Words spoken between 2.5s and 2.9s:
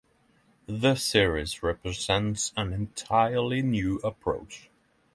an